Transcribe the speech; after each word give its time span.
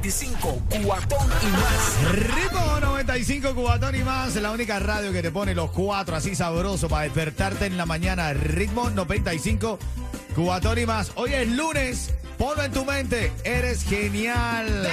95, 0.00 0.62
cuatón 0.86 1.30
y 1.42 1.46
más. 1.52 2.12
Ritmo 2.14 2.80
95, 2.80 3.54
Cubatón 3.54 3.94
y 3.96 4.02
más, 4.02 4.34
la 4.36 4.50
única 4.50 4.78
radio 4.78 5.12
que 5.12 5.20
te 5.20 5.30
pone 5.30 5.54
los 5.54 5.70
cuatro 5.72 6.16
así 6.16 6.34
sabroso 6.34 6.88
para 6.88 7.02
despertarte 7.02 7.66
en 7.66 7.76
la 7.76 7.84
mañana. 7.84 8.32
Ritmo 8.32 8.88
95, 8.88 9.78
Cubatón 10.34 10.78
y 10.78 10.86
más. 10.86 11.12
Hoy 11.16 11.34
es 11.34 11.46
lunes, 11.48 12.14
ponlo 12.38 12.62
en 12.62 12.72
tu 12.72 12.86
mente, 12.86 13.30
eres 13.44 13.84
genial. 13.84 14.88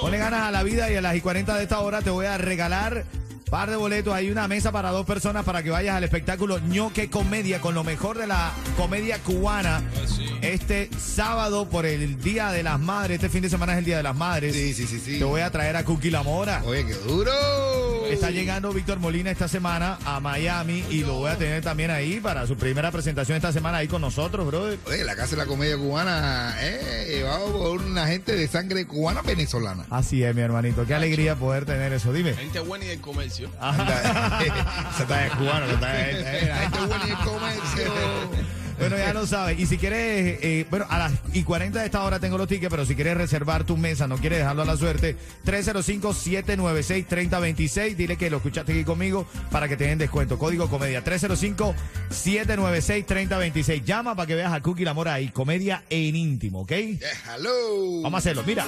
Ponle 0.00 0.16
ganas 0.16 0.40
a 0.40 0.50
la 0.50 0.62
vida 0.62 0.90
y 0.90 0.96
a 0.96 1.02
las 1.02 1.14
y 1.14 1.20
40 1.20 1.54
de 1.54 1.62
esta 1.62 1.80
hora 1.80 2.00
te 2.00 2.08
voy 2.08 2.24
a 2.24 2.38
regalar 2.38 3.04
par 3.50 3.68
de 3.68 3.76
boletos. 3.76 4.14
Hay 4.14 4.30
una 4.30 4.48
mesa 4.48 4.72
para 4.72 4.90
dos 4.90 5.04
personas 5.04 5.44
para 5.44 5.62
que 5.62 5.70
vayas 5.70 5.96
al 5.96 6.04
espectáculo 6.04 6.60
ñoque 6.60 7.10
comedia 7.10 7.60
con 7.60 7.74
lo 7.74 7.84
mejor 7.84 8.16
de 8.16 8.26
la 8.26 8.52
comedia 8.76 9.18
cubana. 9.18 9.82
Este 10.40 10.88
sábado 10.98 11.68
por 11.68 11.84
el 11.84 12.20
Día 12.22 12.50
de 12.52 12.62
las 12.62 12.78
Madres, 12.78 13.16
este 13.16 13.28
fin 13.28 13.42
de 13.42 13.50
semana 13.50 13.72
es 13.72 13.78
el 13.78 13.84
Día 13.84 13.96
de 13.98 14.02
las 14.04 14.16
Madres. 14.16 14.54
Sí, 14.54 14.72
sí, 14.72 14.86
sí, 14.86 15.00
sí. 15.00 15.18
Te 15.18 15.24
voy 15.24 15.40
a 15.40 15.50
traer 15.50 15.76
a 15.76 15.84
Cookie 15.84 16.10
La 16.10 16.22
Mora. 16.22 16.62
Oye, 16.64 16.86
qué 16.86 16.94
duro. 16.94 17.32
Está 18.08 18.30
llegando 18.30 18.72
Víctor 18.72 18.98
Molina 18.98 19.30
esta 19.30 19.48
semana 19.48 19.98
a 20.04 20.20
Miami 20.20 20.84
y 20.90 21.00
lo 21.00 21.14
voy 21.14 21.30
a 21.30 21.36
tener 21.36 21.62
también 21.62 21.90
ahí 21.90 22.20
para 22.20 22.46
su 22.46 22.56
primera 22.56 22.90
presentación 22.90 23.36
esta 23.36 23.52
semana 23.52 23.78
ahí 23.78 23.88
con 23.88 24.00
nosotros, 24.00 24.46
brother. 24.46 24.78
Oye, 24.86 25.04
la 25.04 25.16
Casa 25.16 25.32
de 25.32 25.36
la 25.38 25.46
Comedia 25.46 25.76
Cubana, 25.76 26.56
eh, 26.60 27.06
llevado 27.08 27.52
por 27.52 27.80
una 27.80 28.06
gente 28.06 28.34
de 28.34 28.48
sangre 28.48 28.86
cubana 28.86 29.22
venezolana. 29.22 29.86
Así 29.90 30.22
es, 30.22 30.34
mi 30.34 30.42
hermanito. 30.42 30.86
Qué 30.86 30.94
alegría 30.94 31.36
poder 31.36 31.66
tener 31.66 31.92
eso. 31.92 32.12
Dime. 32.12 32.34
Gente 32.34 32.60
buena 32.60 32.84
y 32.84 32.88
del 32.88 33.00
comercio. 33.00 33.39
Esa 33.46 35.02
está 35.02 35.16
de 35.18 35.30
cubano, 35.30 35.66
que 35.66 35.72
está 35.74 35.92
de- 35.92 36.20
eh, 36.40 36.46
la 36.48 36.56
gente 36.56 36.78
buena 36.86 37.06
y 37.06 37.10
el 37.10 37.16
comercio. 37.18 37.92
Bueno, 38.80 38.96
ya 38.96 39.12
lo 39.12 39.26
sabes. 39.26 39.60
Y 39.60 39.66
si 39.66 39.76
quieres, 39.76 40.38
eh, 40.40 40.64
bueno, 40.70 40.86
a 40.88 40.98
las 40.98 41.12
y 41.34 41.42
40 41.42 41.80
de 41.80 41.84
esta 41.84 42.02
hora 42.02 42.18
tengo 42.18 42.38
los 42.38 42.48
tickets, 42.48 42.70
pero 42.70 42.86
si 42.86 42.94
quieres 42.94 43.14
reservar 43.14 43.64
tu 43.64 43.76
mesa, 43.76 44.08
no 44.08 44.16
quieres 44.16 44.38
dejarlo 44.38 44.62
a 44.62 44.64
la 44.64 44.78
suerte, 44.78 45.18
305-796-3026. 45.44 47.94
Dile 47.94 48.16
que 48.16 48.30
lo 48.30 48.38
escuchaste 48.38 48.72
aquí 48.72 48.84
conmigo 48.84 49.26
para 49.50 49.68
que 49.68 49.76
te 49.76 49.84
den 49.84 49.98
descuento. 49.98 50.38
Código 50.38 50.70
Comedia, 50.70 51.04
305-796-3026. 51.04 53.84
Llama 53.84 54.16
para 54.16 54.26
que 54.26 54.34
veas 54.34 54.50
a 54.50 54.62
Cookie 54.62 54.86
La 54.86 54.94
Mora 54.94 55.12
ahí, 55.12 55.28
comedia 55.28 55.84
en 55.90 56.16
íntimo, 56.16 56.62
¿ok? 56.62 56.72
Eh, 56.72 56.98
hello. 57.36 58.00
Vamos 58.00 58.14
a 58.14 58.18
hacerlo. 58.20 58.44
Mira, 58.46 58.66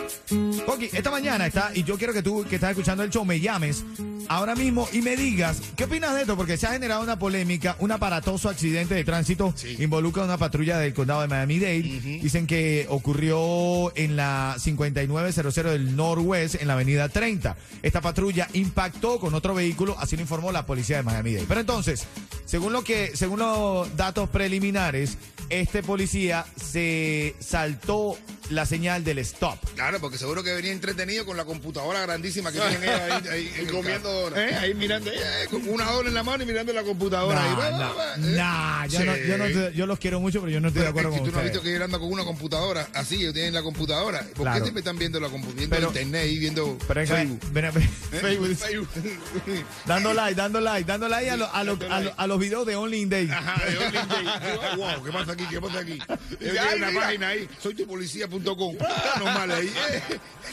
Coqui, 0.66 0.90
esta 0.92 1.10
mañana 1.10 1.46
está, 1.46 1.70
y 1.74 1.84
yo 1.84 1.96
quiero 1.96 2.12
que 2.12 2.22
tú 2.22 2.44
que 2.46 2.56
estás 2.56 2.72
escuchando 2.72 3.02
el 3.02 3.08
show 3.08 3.24
me 3.24 3.40
llames 3.40 3.82
ahora 4.28 4.54
mismo 4.54 4.86
y 4.92 5.00
me 5.00 5.16
digas 5.16 5.62
qué 5.74 5.84
opinas 5.84 6.14
de 6.14 6.20
esto, 6.20 6.36
porque 6.36 6.58
se 6.58 6.66
ha 6.66 6.72
generado 6.72 7.02
una 7.02 7.18
polémica, 7.18 7.76
un 7.78 7.92
aparatoso 7.92 8.50
accidente 8.50 8.94
de 8.94 9.04
tránsito 9.04 9.54
involucra 9.78 10.01
a 10.02 10.24
una 10.24 10.36
patrulla 10.36 10.78
del 10.78 10.92
condado 10.94 11.22
de 11.22 11.28
Miami-Dade. 11.28 12.18
Dicen 12.20 12.46
que 12.46 12.86
ocurrió 12.88 13.96
en 13.96 14.16
la 14.16 14.56
5900 14.58 15.54
del 15.54 15.96
Northwest, 15.96 16.56
en 16.60 16.68
la 16.68 16.74
avenida 16.74 17.08
30. 17.08 17.56
Esta 17.82 18.00
patrulla 18.00 18.48
impactó 18.52 19.18
con 19.18 19.34
otro 19.34 19.54
vehículo, 19.54 19.96
así 19.98 20.16
lo 20.16 20.22
informó 20.22 20.52
la 20.52 20.66
policía 20.66 20.96
de 20.96 21.02
Miami-Dade. 21.04 21.46
Pero 21.46 21.60
entonces, 21.60 22.06
según 22.44 22.72
lo 22.72 22.82
que, 22.82 23.16
según 23.16 23.38
los 23.38 23.96
datos 23.96 24.28
preliminares, 24.28 25.16
este 25.48 25.82
policía 25.82 26.46
se 26.56 27.34
saltó 27.38 28.16
la 28.50 28.66
señal 28.66 29.04
del 29.04 29.18
stop. 29.18 29.58
Claro, 29.74 30.00
porque 30.00 30.18
seguro 30.18 30.42
que 30.42 30.52
venía 30.52 30.72
entretenido 30.72 31.24
con 31.24 31.36
la 31.36 31.44
computadora 31.44 32.00
grandísima 32.02 32.52
que 32.52 32.60
tienen 32.60 32.88
ahí, 32.88 33.50
ahí 33.58 33.66
comiendo. 33.70 34.36
Eh, 34.36 34.54
ahí 34.54 34.74
mirando, 34.74 35.10
eh, 35.10 35.46
con 35.50 35.68
una 35.68 35.90
dona 35.90 36.08
en 36.08 36.14
la 36.14 36.22
mano 36.22 36.42
y 36.42 36.46
mirando 36.46 36.72
la 36.72 36.82
computadora. 36.82 37.40
Nah, 37.42 37.94
va, 37.94 38.14
eh. 38.14 38.18
nah, 38.18 38.86
yo, 38.86 39.04
no, 39.04 39.16
yo, 39.16 39.38
no 39.38 39.70
yo 39.70 39.86
los 39.92 39.98
quiero 40.00 40.20
mucho, 40.20 40.40
pero 40.40 40.50
yo 40.52 40.60
no 40.60 40.68
estoy 40.68 40.82
de 40.82 40.88
Pero 40.88 40.90
acuerdo 40.90 41.08
es 41.10 41.14
que 41.14 41.20
con 41.20 41.28
tú 41.30 41.32
no 41.34 41.38
has 41.40 41.44
ustedes. 41.46 41.52
visto 41.52 41.62
que 41.62 41.70
ellos 41.70 41.84
andan 41.84 42.00
con 42.00 42.12
una 42.12 42.24
computadora 42.24 42.88
así, 42.94 43.14
ellos 43.16 43.32
tienen 43.34 43.54
la 43.54 43.62
computadora. 43.62 44.20
¿Por 44.20 44.42
Claro. 44.42 44.54
qué 44.58 44.62
siempre 44.62 44.80
están 44.80 44.98
viendo 44.98 45.20
la 45.20 45.28
computadora? 45.28 45.58
Viendo 45.58 45.76
Pero- 45.76 45.88
internet 45.88 46.26
y 46.30 46.38
viendo 46.38 46.78
Pero 46.88 47.06
Facebook. 47.06 47.40
ven 47.52 47.64
a 47.64 47.68
¿Eh? 47.68 47.72
Facebook. 48.10 48.56
Facebook. 48.56 48.88
Dando 49.86 50.12
like, 50.14 50.34
dando 50.34 50.60
like, 50.60 50.84
dando 50.86 51.08
like 51.08 51.30
a, 51.30 51.36
lo- 51.36 51.52
a, 51.54 51.64
lo- 51.64 51.78
a, 51.90 52.00
lo- 52.00 52.14
a 52.16 52.26
los 52.26 52.38
videos 52.38 52.66
de 52.66 52.76
Only 52.76 53.00
in 53.02 53.08
Day. 53.08 53.28
Ajá, 53.30 53.64
de 53.64 53.78
Only 53.78 53.98
Day. 53.98 54.26
Digo, 54.72 54.84
wow, 54.84 55.04
¿qué 55.04 55.12
pasa 55.12 55.32
aquí? 55.32 55.44
¿Qué 55.50 55.60
pasa 55.60 55.78
aquí? 55.80 55.92
Ellos 56.40 56.56
Ay, 56.60 56.76
una 56.78 56.88
mira. 56.88 57.00
página 57.00 57.28
ahí, 57.28 57.48
soytupolicía.com. 57.62 58.76
Normal 59.18 59.50
ahí. 59.52 59.72
eh. 59.90 60.02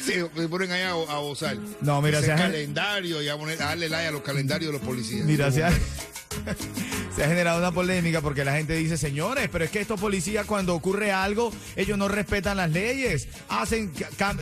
Se, 0.05 0.25
ponen 0.47 0.71
ahí 0.71 0.81
a, 0.81 0.91
a 0.91 1.17
gozar. 1.19 1.57
No, 1.81 2.01
mira, 2.01 2.19
Ese 2.19 2.27
calendario 2.29 3.21
y 3.21 3.29
a, 3.29 3.37
poner, 3.37 3.61
a 3.61 3.65
darle 3.67 3.89
like 3.89 4.07
a 4.07 4.11
los 4.11 4.21
calendarios 4.21 4.71
de 4.71 4.77
los 4.77 4.85
policías. 4.87 5.25
Mira, 5.25 5.49
se 7.15 7.23
ha 7.23 7.27
generado 7.27 7.57
una 7.59 7.71
polémica 7.71 8.21
porque 8.21 8.43
la 8.45 8.53
gente 8.53 8.73
dice, 8.73 8.97
señores, 8.97 9.49
pero 9.51 9.65
es 9.65 9.71
que 9.71 9.81
estos 9.81 9.99
policías 9.99 10.45
cuando 10.45 10.73
ocurre 10.75 11.11
algo, 11.11 11.51
ellos 11.75 11.97
no 11.97 12.07
respetan 12.07 12.57
las 12.57 12.69
leyes, 12.71 13.27
hacen, 13.49 13.91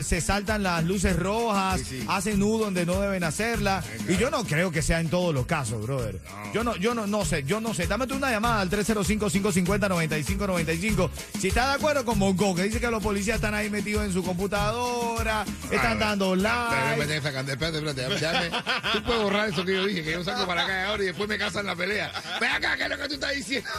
se 0.02 0.20
saltan 0.20 0.62
las 0.62 0.84
luces 0.84 1.16
rojas, 1.16 1.80
Sí, 1.80 2.00
sí. 2.00 2.04
hacen 2.08 2.38
nudo 2.38 2.66
donde 2.66 2.84
no 2.86 3.00
deben 3.00 3.24
hacerla. 3.24 3.82
Y 4.08 4.16
yo 4.16 4.30
no 4.30 4.44
creo 4.44 4.70
que 4.70 4.82
sea 4.82 5.00
en 5.00 5.08
todos 5.08 5.34
los 5.34 5.46
casos, 5.46 5.82
brother. 5.82 6.20
Yo 6.54 6.62
no, 6.64 6.76
yo 6.76 6.94
no, 6.94 7.06
no 7.06 7.24
sé, 7.24 7.42
yo 7.44 7.60
no 7.60 7.74
sé. 7.74 7.86
Dame 7.86 8.06
tú 8.06 8.16
una 8.16 8.30
llamada 8.30 8.60
al 8.60 8.70
305-550-9595. 8.70 11.10
Si 11.40 11.48
estás 11.48 11.68
de 11.68 11.74
acuerdo 11.74 12.04
con 12.04 12.18
Monco, 12.18 12.54
que 12.54 12.64
dice 12.64 12.80
que 12.80 12.90
los 12.90 13.02
policías 13.02 13.36
están 13.36 13.54
ahí 13.54 13.70
metidos 13.70 14.04
en 14.04 14.12
su 14.12 14.22
computadora, 14.22 15.44
están 15.70 15.98
dando 15.98 16.36
like. 16.36 17.02
Espérate, 17.02 17.52
espérate. 17.52 18.08
déjame- 18.08 18.50
Tú 18.92 19.02
puedes 19.04 19.22
borrar 19.22 19.48
eso 19.48 19.64
que 19.64 19.72
yo 19.74 19.86
dije, 19.86 20.02
que 20.02 20.12
yo 20.12 20.24
salgo 20.24 20.46
para 20.46 20.64
acá 20.64 20.88
ahora 20.88 21.02
y 21.02 21.06
después 21.06 21.28
me 21.28 21.38
casan 21.38 21.66
la 21.66 21.76
pelea. 21.76 21.97
Ven 22.40 22.50
acá, 22.50 22.76
¿qué 22.76 22.84
es 22.84 22.90
lo 22.90 22.98
que 22.98 23.08
tú 23.08 23.14
estás 23.14 23.34
diciendo? 23.34 23.68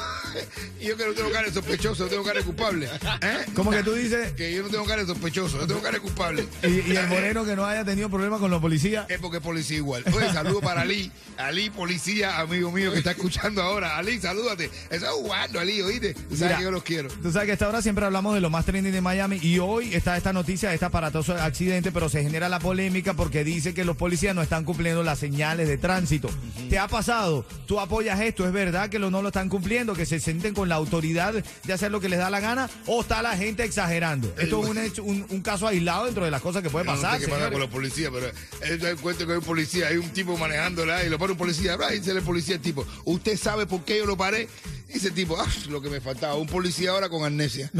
Y 0.80 0.88
yo 0.88 0.96
que 0.96 1.06
no 1.06 1.14
tengo 1.14 1.30
cara 1.32 1.48
de 1.48 1.54
sospechoso, 1.54 2.04
no 2.04 2.10
tengo 2.10 2.24
cara 2.24 2.40
de 2.40 2.46
culpable. 2.46 2.90
¿Eh? 3.22 3.46
Como 3.54 3.70
que 3.72 3.84
tú 3.84 3.94
dices, 3.94 4.32
Que 4.34 4.54
yo 4.54 4.64
no 4.64 4.70
tengo 4.70 4.86
cara 4.86 5.02
de 5.02 5.08
sospechoso, 5.08 5.58
no 5.58 5.68
tengo 5.68 5.82
cara 5.82 5.96
de 5.96 6.02
culpable. 6.02 6.48
y, 6.64 6.92
y 6.92 6.96
el 6.96 7.08
moreno 7.08 7.44
que 7.44 7.56
no 7.56 7.66
haya 7.66 7.84
tenido 7.84 8.10
problemas 8.10 8.40
con 8.40 8.50
los 8.50 8.62
policías. 8.62 9.06
Es 9.10 9.20
porque 9.20 9.38
es 9.38 9.44
policía 9.44 9.78
igual. 9.78 10.04
Oye, 10.14 10.32
saludo 10.32 10.62
para 10.62 10.82
Ali. 10.82 11.12
Ali, 11.38 11.70
policía, 11.70 12.40
amigo 12.40 12.72
mío 12.72 12.92
que 12.92 13.00
está 13.00 13.12
escuchando 13.12 13.62
ahora. 13.62 13.98
Ali, 13.98 14.20
salúdate. 14.20 14.70
Eso 14.90 15.06
es 15.06 15.12
jugando, 15.12 15.60
Ali, 15.60 15.82
oíste. 15.82 16.14
Tú 16.14 16.22
sabes 16.36 16.42
Mira, 16.42 16.58
que 16.58 16.64
yo 16.64 16.72
los 16.72 16.84
quiero. 16.84 17.10
Tú 17.10 17.32
sabes 17.32 17.46
que 17.48 17.52
a 17.52 17.54
esta 17.54 17.68
hora 17.68 17.82
siempre 17.82 18.06
hablamos 18.06 18.36
de 18.36 18.42
lo 18.42 18.50
más 18.50 18.66
trending 18.66 18.94
de 18.94 19.02
Miami 19.02 19.40
y 19.42 19.60
hoy 19.60 19.94
está 19.94 20.16
esta 20.16 20.32
noticia 20.32 20.74
este 20.74 20.86
aparatoso 20.86 21.34
accidente, 21.34 21.92
pero 21.92 22.10
se 22.10 22.24
genera 22.24 22.48
la 22.48 22.60
polémica 22.60 23.14
porque 23.14 23.44
dice 23.44 23.74
que 23.74 23.84
los 23.84 23.98
policías 23.98 24.34
no 24.36 24.42
están 24.42 24.64
cumpliendo 24.64 25.04
las 25.04 25.20
señales 25.20 25.68
de 25.68 25.78
tránsito. 25.78 26.30
¿Te 26.70 26.80
ha 26.80 26.88
pasado? 26.88 27.46
¿Tú 27.66 27.80
apoyas 27.80 27.99
esto? 28.08 28.46
¿Es 28.46 28.52
verdad 28.54 28.90
que 28.90 29.00
lo, 29.00 29.10
no 29.12 29.22
lo 29.22 29.28
están 29.30 29.50
cumpliendo? 29.50 29.94
¿Que 29.94 30.06
se 30.06 30.20
sienten 30.20 30.54
con 30.54 30.70
la 30.70 30.76
autoridad 30.76 31.34
de 31.34 31.74
hacer 31.74 31.92
lo 31.92 32.00
que 32.00 32.10
les 32.10 32.20
da 32.20 32.30
la 32.30 32.40
gana? 32.40 32.70
¿O 32.88 33.02
está 33.02 33.22
la 33.22 33.36
gente 33.38 33.64
exagerando? 33.64 34.34
Esto 34.38 34.64
es 34.64 34.70
un, 34.70 34.78
hecho- 34.78 35.04
un, 35.04 35.26
un 35.30 35.42
caso 35.42 35.68
aislado 35.68 36.06
dentro 36.06 36.26
de 36.26 36.32
las 36.32 36.42
cosas 36.42 36.64
que 36.64 36.70
puede 36.70 36.86
Yo 36.86 36.92
no 36.94 37.02
pasar. 37.02 37.20
sé 37.20 37.26
qué 37.26 37.32
pasa 37.32 37.50
con 37.52 37.60
los 37.60 37.70
policías, 37.70 38.12
pero 38.14 38.32
él 38.64 38.80
da 38.80 38.96
cuenta 38.96 39.26
que 39.26 39.32
hay 39.34 39.38
un 39.38 39.44
policía, 39.44 39.88
hay 39.88 39.98
un 39.98 40.10
tipo 40.10 40.38
manejándola 40.38 41.04
y 41.04 41.10
lo 41.10 41.20
para 41.20 41.32
un 41.34 41.38
policía, 41.38 41.78
y 41.92 42.00
dice 42.00 42.12
el 42.12 42.22
policía 42.22 42.56
el 42.56 42.62
tipo, 42.62 42.86
¿usted 43.06 43.38
sabe 43.38 43.66
por 43.66 43.84
qué 43.84 43.98
yo 44.00 44.06
lo 44.06 44.16
paré? 44.18 44.48
Y 44.92 44.98
ese 44.98 45.12
tipo, 45.12 45.40
ah, 45.40 45.46
lo 45.70 45.82
que 45.82 45.90
me 45.90 46.02
faltaba, 46.02 46.36
un 46.36 46.48
policía 46.48 46.92
ahora 46.92 47.10
con 47.10 47.24
amnesia. 47.24 47.70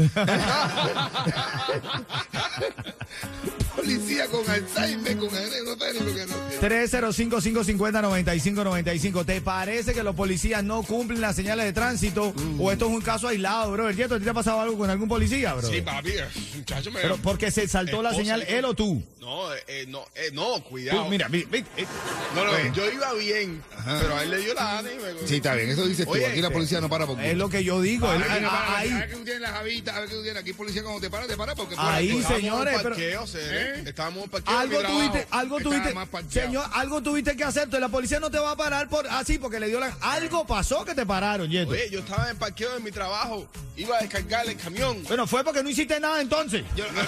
policía 3.74 4.26
con 4.26 4.48
Alzheimer, 4.48 5.16
con 5.16 5.28
no 5.32 5.76
sabe 5.78 5.92
ni 5.94 6.00
lo 6.00 6.14
que 6.14 6.26
no. 6.26 6.34
305-550-9595. 6.60 9.24
¿Te 9.24 9.40
parece 9.40 9.94
que 9.94 10.02
los 10.02 10.14
policías 10.14 10.62
no 10.64 10.82
cumplen 10.82 11.20
las 11.20 11.36
señales 11.36 11.64
de 11.66 11.72
tránsito? 11.72 12.34
¿O 12.58 12.72
esto 12.72 12.86
es 12.86 12.92
un 12.92 13.00
caso 13.00 13.28
aislado, 13.28 13.72
bro? 13.72 13.88
¿El 13.88 14.00
¿a 14.00 14.08
ti 14.18 14.24
te 14.24 14.30
ha 14.30 14.34
pasado 14.34 14.60
algo 14.60 14.76
con 14.78 14.90
algún 14.90 15.08
policía, 15.08 15.54
bro? 15.54 15.68
Sí, 15.68 15.80
papi, 15.82 16.12
muchacho 16.56 16.90
me. 16.90 17.00
Pero 17.00 17.16
porque 17.18 17.50
se 17.50 17.68
saltó 17.68 18.02
la 18.02 18.14
señal 18.14 18.42
él 18.42 18.64
o 18.64 18.74
tú. 18.74 19.02
No, 19.20 19.54
eh, 19.54 19.58
eh, 19.68 19.84
no, 19.88 20.04
eh, 20.14 20.30
no, 20.32 20.62
cuidado. 20.64 21.04
Tú, 21.04 21.10
mira, 21.10 21.28
mi- 21.28 21.44
mi- 21.50 21.58
eh, 21.58 21.86
no, 22.34 22.44
no, 22.44 22.74
yo 22.74 22.90
iba 22.90 23.12
bien, 23.14 23.62
pero 24.00 24.16
a 24.16 24.22
él 24.24 24.30
le 24.30 24.38
dio 24.38 24.54
la 24.54 24.82
y 24.82 24.84
me. 24.84 25.28
Sí, 25.28 25.36
está 25.36 25.54
bien, 25.54 25.70
eso 25.70 25.86
dices 25.86 26.06
tú. 26.06 26.12
Oye, 26.12 26.26
Aquí 26.26 26.40
la 26.40 26.50
policía 26.50 26.80
no 26.80 26.88
para 26.88 27.06
porque. 27.06 27.30
es 27.30 27.36
lo 27.36 27.48
que 27.48 27.62
yo 27.62 27.80
digo. 27.80 28.12
él- 28.12 28.22
Aquí 28.22 28.42
no 28.42 28.48
para, 28.48 28.78
ahí, 28.78 28.90
a 28.90 28.98
ver 28.98 29.10
que 29.10 29.16
tú 29.16 29.24
tienes 29.24 29.42
la 29.42 29.48
javita, 29.50 29.96
a 29.96 30.00
ver 30.00 30.08
que 30.08 30.14
tú 30.16 30.22
tienes 30.22 30.42
aquí 30.42 30.52
policía 30.52 30.82
cuando 30.82 31.00
te 31.00 31.10
para, 31.10 31.26
te 31.26 31.36
para 31.36 31.54
porque 31.54 31.74
Ahí, 31.78 32.12
por- 32.12 32.22
se- 32.22 32.34
señores, 32.36 32.74
pero- 32.78 32.88
Parqueo, 32.90 33.26
Cere, 33.26 33.69
¿Eh? 33.74 33.84
Estábamos 33.86 34.28
algo 34.46 34.82
tuviste, 34.82 35.26
algo 35.30 35.60
tuviste, 35.60 35.94
señor, 36.28 36.66
algo 36.72 37.02
tuviste 37.02 37.36
que 37.36 37.44
hacer. 37.44 37.68
La 37.80 37.88
policía 37.88 38.20
no 38.20 38.30
te 38.30 38.38
va 38.38 38.52
a 38.52 38.56
parar 38.56 38.88
por 38.88 39.06
así 39.06 39.38
porque 39.38 39.60
le 39.60 39.68
dio 39.68 39.80
la. 39.80 39.96
Algo 40.00 40.46
pasó 40.46 40.84
que 40.84 40.94
te 40.94 41.06
pararon, 41.06 41.48
Yeto. 41.48 41.70
Oye, 41.72 41.88
yo 41.90 42.00
estaba 42.00 42.30
en 42.30 42.36
parqueo 42.36 42.74
de 42.74 42.80
mi 42.80 42.90
trabajo, 42.90 43.48
iba 43.76 43.96
a 43.96 44.00
descargar 44.00 44.46
el 44.48 44.56
camión. 44.56 45.02
Bueno, 45.04 45.26
fue 45.26 45.44
porque 45.44 45.62
no 45.62 45.70
hiciste 45.70 45.98
nada 46.00 46.20
entonces. 46.20 46.64
Yo- 46.76 46.84
a, 46.84 46.92
mí, 46.92 46.98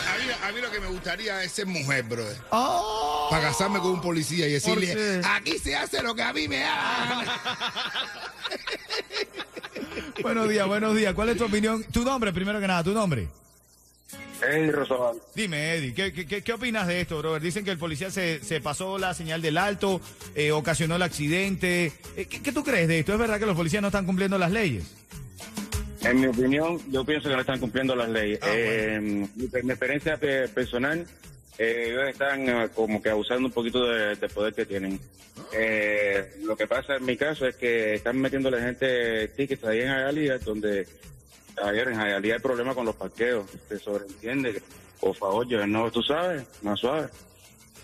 a 0.49 0.53
mí 0.53 0.61
lo 0.61 0.71
que 0.71 0.81
me 0.81 0.87
gustaría 0.87 1.43
es 1.43 1.53
ser 1.53 1.67
mujer, 1.67 2.05
brother. 2.05 2.37
Oh. 2.51 3.29
Para 3.31 3.49
casarme 3.49 3.79
con 3.81 3.91
un 3.93 4.01
policía 4.01 4.47
y 4.49 4.53
decirle, 4.53 5.21
aquí 5.25 5.59
se 5.59 5.77
hace 5.77 6.03
lo 6.03 6.15
que 6.15 6.23
a 6.23 6.33
mí 6.33 6.49
me 6.49 6.65
haga. 6.65 7.41
buenos 10.23 10.49
días, 10.49 10.67
buenos 10.67 10.97
días. 10.97 11.15
¿Cuál 11.15 11.31
es 11.31 11.37
tu 11.37 11.45
opinión? 11.45 11.85
Tu 11.85 12.05
nombre, 12.05 12.33
primero 12.33 12.61
que 12.61 12.67
nada, 12.67 12.83
tu 12.85 12.93
nombre. 12.93 13.29
Eddie 14.43 14.73
Rosabal. 14.73 15.17
Dime, 15.35 15.75
Eddie, 15.75 15.95
¿qué, 15.95 16.13
qué, 16.13 16.27
qué- 16.27 16.43
qué 16.43 16.53
opinas 16.53 16.87
de 16.87 17.01
esto, 17.01 17.19
brother? 17.19 17.41
Dicen 17.43 17.65
que 17.65 17.71
el 17.71 17.79
policía 17.79 18.11
se, 18.11 18.43
se 18.43 18.61
pasó 18.61 18.99
la 18.99 19.15
señal 19.15 19.41
del 19.43 19.59
alto, 19.59 20.01
eh, 20.35 20.53
ocasionó 20.53 20.97
el 20.97 21.03
accidente. 21.03 21.93
Eh, 22.17 22.27
¿qué, 22.27 22.43
qué 22.43 22.53
tú 22.53 22.63
crees 22.65 22.89
de 22.89 22.99
esto? 23.01 23.13
¿Es 23.13 23.19
verdad 23.19 23.39
que 23.39 23.47
los 23.47 23.57
policías 23.57 23.81
no 23.83 23.89
están 23.89 24.07
cumpliendo 24.07 24.39
las 24.39 24.51
leyes? 24.51 24.85
En 26.03 26.21
mi 26.21 26.27
opinión, 26.27 26.81
yo 26.91 27.05
pienso 27.05 27.29
que 27.29 27.35
no 27.37 27.41
están 27.43 27.61
cumpliendo 27.61 27.95
las 27.95 28.09
leyes. 28.09 28.41
Ah, 28.43 28.47
Eh, 28.53 28.99
mi, 29.01 29.29
mi 29.37 29.71
experiencia 29.71 30.17
pe- 30.17 30.49
personal, 30.49 31.07
eh, 31.59 31.85
ellos 31.91 32.09
están 32.09 32.49
eh, 32.49 32.69
como 32.75 33.01
que 33.01 33.11
abusando 33.11 33.47
un 33.47 33.53
poquito 33.53 33.87
de, 33.87 34.17
de 34.17 34.29
poder 34.29 34.53
que 34.53 34.67
tienen. 34.67 34.99
Eh, 35.55 36.35
lo 36.43 36.57
que 36.57 36.67
pasa 36.67 36.97
en 36.97 37.05
mi 37.05 37.17
caso 37.17 37.47
es 37.47 37.55
que 37.57 37.95
están 37.95 38.19
metiendo 38.19 38.51
la 38.51 38.61
gente 38.61 39.29
tickets 39.29 39.65
ahí 39.65 39.81
en 39.81 39.87
Hialeah, 39.89 40.39
donde 40.39 40.87
ayer 41.63 41.89
en 41.89 41.99
Hialeah 41.99 42.35
hay 42.35 42.41
problema 42.41 42.75
con 42.75 42.87
los 42.87 42.95
parqueos. 42.97 43.47
Se 43.69 43.79
sobreentiende 43.79 44.63
por 45.03 45.17
favor, 45.17 45.47
no, 45.67 45.91
tú 45.91 46.01
sabes, 46.01 46.47
más 46.63 46.79
suave. 46.79 47.09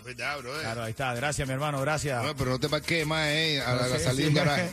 Es 0.09 0.17
verdad, 0.17 0.39
bro. 0.39 0.57
eh. 0.57 0.61
Claro, 0.63 0.83
ahí 0.83 0.89
está. 0.91 1.13
Gracias, 1.13 1.47
mi 1.47 1.53
hermano, 1.53 1.79
gracias. 1.81 2.23
No, 2.23 2.35
pero 2.35 2.49
no 2.51 2.59
te 2.59 2.67
parquees 2.67 3.05
más, 3.05 3.27
eh, 3.27 3.61
a 3.61 3.75
la, 3.75 3.81
No 3.83 3.87
la 3.89 3.97
sé, 3.99 4.03
salida 4.05 4.27
sí, 4.27 4.33
del 4.33 4.33
garaje. 4.33 4.69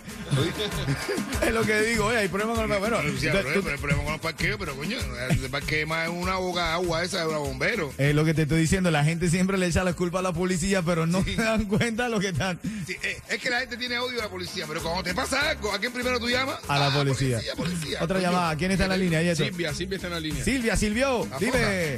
es 1.46 1.52
lo 1.52 1.62
que 1.62 1.80
digo, 1.82 2.06
oye, 2.06 2.18
hay 2.18 2.28
problemas 2.28 2.56
con 2.58 2.72
el... 2.72 2.78
Bueno, 2.78 2.96
tú- 2.98 3.02
bro, 3.02 3.52
tú- 3.52 3.62
pero 3.62 3.70
el 3.74 3.78
problema 3.78 4.02
con 4.02 4.12
los 4.12 4.20
parqueos, 4.22 4.56
pero 4.58 4.74
coño, 4.76 4.96
el 5.30 5.50
parqueo 5.50 5.86
más 5.86 6.08
es 6.08 6.14
una 6.14 6.36
boca 6.36 6.64
de 6.68 6.72
agua 6.72 7.02
esa 7.04 7.20
de 7.20 7.26
una 7.28 7.38
bombero. 7.38 7.92
es 7.98 8.14
lo 8.14 8.24
que 8.24 8.32
te 8.32 8.42
estoy 8.42 8.60
diciendo, 8.60 8.90
la 8.90 9.04
gente 9.04 9.28
siempre 9.28 9.58
le 9.58 9.66
echa 9.66 9.84
la 9.84 9.92
culpa 9.92 10.20
a 10.20 10.22
la 10.22 10.32
policía, 10.32 10.80
pero 10.82 11.06
no 11.06 11.22
se 11.22 11.34
dan 11.36 11.66
cuenta 11.66 12.04
de 12.04 12.10
lo 12.10 12.20
que 12.20 12.28
están... 12.28 12.58
Sí, 12.86 12.96
eh, 13.02 13.20
es 13.28 13.38
que 13.38 13.50
la 13.50 13.60
gente 13.60 13.76
tiene 13.76 13.98
odio 13.98 14.20
a 14.20 14.24
la 14.24 14.30
policía, 14.30 14.64
pero 14.66 14.82
cuando 14.82 15.02
te 15.02 15.14
pasa 15.14 15.50
algo, 15.50 15.70
¿a 15.72 15.78
quién 15.78 15.92
primero 15.92 16.18
tú 16.18 16.30
llamas? 16.30 16.56
A 16.68 16.78
la 16.78 16.86
Ah, 16.86 16.94
policía. 16.94 17.36
policía, 17.36 17.54
policía. 17.56 17.98
Otra 18.02 18.16
Coño. 18.20 18.30
llamada, 18.30 18.56
¿quién 18.56 18.70
está 18.70 18.84
en 18.84 18.90
la 18.90 18.96
línea? 18.96 19.34
Silvia, 19.36 19.74
Silvia 19.74 19.96
está 19.96 20.06
en 20.08 20.12
la 20.14 20.20
línea. 20.20 20.42
Silvia, 20.44 20.76
Silvio, 20.76 21.28
dime. 21.38 21.96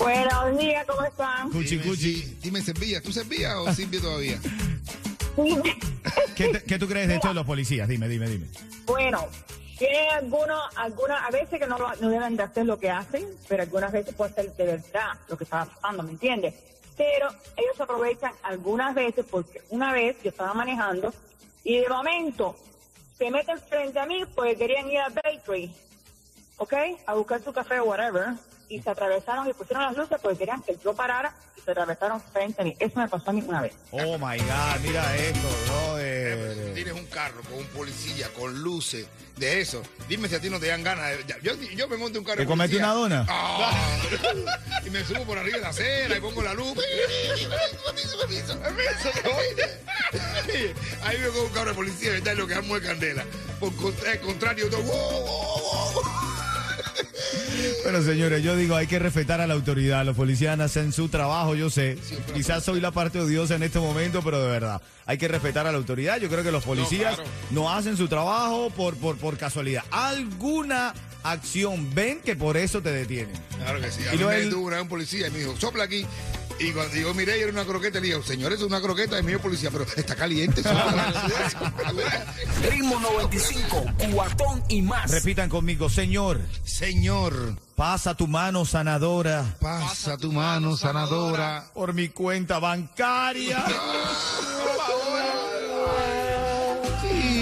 Buenos 0.00 0.58
días, 0.58 0.86
¿cómo 0.86 1.04
están? 1.04 1.50
Cuchi, 1.50 1.76
Dime, 1.76 1.82
cuchi. 1.84 2.38
dime, 2.42 2.62
Servilla, 2.62 3.00
¿tú 3.02 3.12
servías 3.12 3.54
o 3.56 3.72
Silvia 3.72 4.00
todavía? 4.00 4.40
¿Qué, 6.34 6.48
te- 6.48 6.62
qué 6.64 6.78
tú 6.78 6.88
crees 6.88 7.06
de 7.08 7.16
esto 7.16 7.28
de 7.28 7.34
los 7.34 7.44
policías? 7.46 7.86
Dime, 7.86 8.08
dime, 8.08 8.26
dime. 8.28 8.46
Bueno, 8.86 9.26
tienen 9.78 10.08
algunos, 10.10 10.58
algunas, 10.76 11.22
a 11.22 11.30
veces 11.30 11.58
que 11.58 11.66
no, 11.66 11.78
lo- 11.78 11.94
no 11.96 12.08
deben 12.08 12.34
de 12.36 12.42
hacer 12.42 12.64
lo 12.66 12.78
que 12.78 12.90
hacen, 12.90 13.26
pero 13.48 13.62
algunas 13.62 13.92
veces 13.92 14.14
puede 14.14 14.32
ser 14.32 14.54
de 14.56 14.64
verdad 14.64 15.12
lo 15.28 15.36
que 15.36 15.44
está 15.44 15.66
pasando, 15.66 16.02
¿me 16.02 16.12
entiendes? 16.12 16.54
Pero 16.96 17.28
ellos 17.56 17.76
se 17.76 17.82
aprovechan 17.82 18.32
algunas 18.42 18.94
veces 18.94 19.24
porque 19.30 19.62
una 19.68 19.92
vez 19.92 20.16
yo 20.22 20.30
estaba 20.30 20.54
manejando 20.54 21.12
y 21.62 21.78
de 21.78 21.88
momento 21.88 22.56
se 23.18 23.30
meten 23.30 23.58
frente 23.60 23.98
a 23.98 24.06
mí 24.06 24.24
porque 24.34 24.56
querían 24.56 24.90
ir 24.90 24.98
a 24.98 25.08
Bakery, 25.10 25.70
¿ok? 26.56 26.74
A 27.06 27.14
buscar 27.14 27.42
su 27.42 27.52
café 27.52 27.80
o 27.80 27.84
whatever. 27.84 28.28
Y 28.70 28.80
se 28.80 28.88
atravesaron 28.88 29.46
y 29.48 29.52
pusieron 29.52 29.82
las 29.84 29.96
luces 29.96 30.16
porque 30.22 30.38
querían 30.38 30.62
que 30.62 30.78
yo 30.82 30.94
parara 30.94 31.34
y 31.56 31.60
se 31.60 31.72
atravesaron 31.72 32.22
frente 32.32 32.62
a 32.62 32.64
mí. 32.64 32.76
Eso 32.78 32.98
me 33.00 33.08
pasó 33.08 33.30
a 33.30 33.32
mí 33.32 33.42
una 33.46 33.60
vez. 33.60 33.72
Oh 33.90 34.16
my 34.16 34.38
God, 34.38 34.80
mira 34.82 35.16
esto, 35.16 35.48
brother. 35.66 36.72
Tienes 36.74 36.94
un 36.94 37.04
carro 37.06 37.42
con 37.42 37.58
un 37.58 37.66
policía, 37.66 38.28
con 38.32 38.62
luces, 38.62 39.06
de 39.36 39.60
eso. 39.60 39.82
Dime 40.08 40.28
si 40.28 40.36
a 40.36 40.40
ti 40.40 40.48
no 40.48 40.60
te 40.60 40.68
dan 40.68 40.84
ganas. 40.84 41.10
de- 41.26 41.36
yo, 41.42 41.52
yo 41.56 41.88
me 41.88 41.96
monto 41.96 42.20
un 42.20 42.24
carro 42.24 42.36
¿Te 42.36 42.42
de 42.44 42.46
policía. 42.56 42.78
una 42.78 42.92
dona? 42.94 43.26
Ah, 43.28 43.98
y 44.86 44.90
me 44.90 45.04
subo 45.04 45.24
por 45.24 45.36
arriba 45.36 45.56
de 45.56 45.62
la 45.64 45.68
acera 45.70 46.16
y 46.16 46.20
pongo 46.20 46.40
la 46.42 46.54
luz. 46.54 46.78
Ahí 51.02 51.16
veo 51.18 51.32
con 51.32 51.42
un 51.42 51.50
carro 51.50 51.70
de 51.70 51.74
policía, 51.74 52.10
¿verdad? 52.12 52.34
Lo 52.36 52.46
que 52.46 52.54
amo 52.54 52.76
es 52.76 52.82
candela. 52.84 53.24
Por 53.58 53.72
el 54.06 54.20
contrario, 54.20 54.70
todo. 54.70 54.82
Pero 57.84 58.02
señores, 58.02 58.42
yo 58.42 58.56
digo, 58.56 58.76
hay 58.76 58.86
que 58.86 58.98
respetar 58.98 59.40
a 59.40 59.46
la 59.46 59.54
autoridad. 59.54 60.04
Los 60.04 60.16
policías 60.16 60.58
hacen 60.60 60.92
su 60.92 61.08
trabajo, 61.08 61.54
yo 61.54 61.70
sé. 61.70 61.98
Quizás 62.34 62.64
soy 62.64 62.80
la 62.80 62.90
parte 62.90 63.20
odiosa 63.20 63.54
en 63.56 63.62
este 63.62 63.78
momento, 63.78 64.22
pero 64.22 64.42
de 64.42 64.50
verdad, 64.50 64.80
hay 65.06 65.18
que 65.18 65.28
respetar 65.28 65.66
a 65.66 65.72
la 65.72 65.78
autoridad. 65.78 66.18
Yo 66.18 66.28
creo 66.28 66.42
que 66.44 66.52
los 66.52 66.64
policías 66.64 67.18
no, 67.50 67.62
claro. 67.62 67.70
hacen 67.78 67.96
su 67.96 68.08
trabajo 68.08 68.70
por, 68.70 68.96
por, 68.96 69.16
por 69.16 69.36
casualidad. 69.36 69.84
Alguna 69.90 70.94
acción 71.22 71.94
ven 71.94 72.20
que 72.20 72.36
por 72.36 72.56
eso 72.56 72.80
te 72.82 72.90
detienen. 72.92 73.34
Claro 73.58 73.80
que 73.80 73.90
sí. 73.90 74.02
A 74.08 74.14
Y 74.14 74.18
mí 74.18 74.24
me 74.24 74.36
detuvo 74.40 74.66
una 74.66 74.80
un 74.82 74.88
policía 74.88 75.28
y 75.28 75.30
me 75.30 75.38
dijo, 75.40 75.54
sopla 75.58 75.84
aquí. 75.84 76.06
Y 76.60 76.72
cuando 76.72 76.94
yo 76.94 77.14
miré 77.14 77.38
y 77.38 77.42
era 77.42 77.52
una 77.52 77.64
croqueta, 77.64 78.00
le 78.00 78.08
dije, 78.08 78.22
señor, 78.22 78.52
eso 78.52 78.64
es 78.66 78.70
una 78.70 78.80
croqueta, 78.82 79.18
es 79.18 79.24
mío 79.24 79.40
policía, 79.40 79.70
pero 79.70 79.84
está 79.96 80.14
caliente. 80.14 80.62
sóplala". 80.62 82.34
Ritmo 82.70 83.00
95, 83.00 83.84
cuatón 84.12 84.62
y 84.68 84.82
más. 84.82 85.10
Repitan 85.10 85.48
conmigo, 85.48 85.88
Señor, 85.88 86.40
señor, 86.64 87.56
pasa 87.74 88.14
tu 88.14 88.26
mano 88.26 88.66
sanadora 88.66 89.56
pasa 89.58 90.18
tu 90.18 90.30
mano 90.32 90.76
sanadora. 90.76 91.64
por 91.72 91.94
mi 91.94 92.10
cuenta 92.10 92.58
bancaria. 92.58 93.64
Sí, 94.90 95.39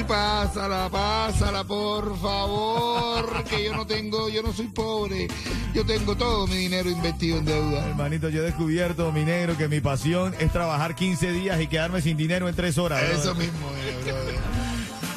pásala, 0.08 0.88
pásala, 0.90 1.64
por 1.64 2.19
favor, 2.19 3.44
que 3.44 3.64
yo 3.64 3.76
no 3.76 3.87
tengo, 3.87 4.28
yo 4.28 4.43
no 4.43 4.52
soy 4.52 4.66
pobre, 4.69 5.28
yo 5.75 5.84
tengo 5.84 6.16
todo 6.16 6.46
mi 6.46 6.56
dinero 6.56 6.90
invertido 6.90 7.38
en 7.38 7.44
deuda. 7.44 7.87
Hermanito, 7.87 8.28
yo 8.31 8.40
he 8.43 8.46
descubierto, 8.46 9.12
mi 9.12 9.25
negro, 9.25 9.56
que 9.56 9.69
mi 9.69 9.81
pasión 9.81 10.34
es 10.40 10.50
trabajar 10.50 10.94
15 10.94 11.32
días 11.32 11.60
y 11.60 11.66
quedarme 11.66 12.00
sin 12.00 12.16
dinero 12.16 12.49
en 12.49 12.55
3 12.56 12.78
horas. 12.78 13.02
Eso 13.02 13.34
brother. 13.34 13.37
mismo, 13.37 13.69
eh, 13.76 13.96
brother. 14.05 14.34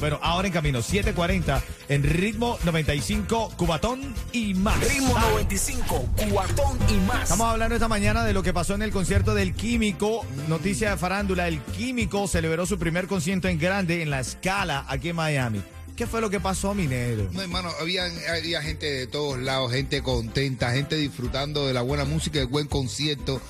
Bueno, 0.00 0.18
ahora 0.22 0.48
en 0.48 0.52
camino, 0.52 0.80
7.40, 0.80 1.62
en 1.88 2.02
ritmo 2.02 2.58
95, 2.64 3.52
Cubatón 3.56 4.14
y 4.32 4.54
más. 4.54 4.78
Ritmo 4.80 5.14
Dale. 5.14 5.30
95, 5.30 6.08
cuatón 6.30 6.78
y 6.88 6.94
más. 7.06 7.24
Estamos 7.24 7.46
hablando 7.48 7.74
esta 7.74 7.88
mañana 7.88 8.24
de 8.24 8.32
lo 8.32 8.42
que 8.42 8.52
pasó 8.52 8.74
en 8.74 8.82
el 8.82 8.90
concierto 8.90 9.34
del 9.34 9.54
Químico. 9.54 10.24
Noticia 10.48 10.90
de 10.90 10.96
farándula, 10.96 11.48
el 11.48 11.60
Químico 11.60 12.26
celebró 12.26 12.66
su 12.66 12.78
primer 12.78 13.06
concierto 13.06 13.48
en 13.48 13.58
grande 13.58 14.02
en 14.02 14.10
la 14.10 14.20
escala 14.20 14.84
aquí 14.88 15.10
en 15.10 15.16
Miami. 15.16 15.62
¿Qué 15.96 16.06
fue 16.06 16.20
lo 16.20 16.28
que 16.28 16.40
pasó, 16.40 16.74
minero? 16.74 17.26
No, 17.32 17.40
hermano, 17.40 17.70
había, 17.80 18.04
había 18.30 18.60
gente 18.60 18.84
de 18.84 19.06
todos 19.06 19.38
lados, 19.38 19.72
gente 19.72 20.02
contenta, 20.02 20.70
gente 20.72 20.94
disfrutando 20.96 21.66
de 21.66 21.72
la 21.72 21.80
buena 21.80 22.04
música, 22.04 22.38
del 22.38 22.48
buen 22.48 22.66
concierto. 22.66 23.40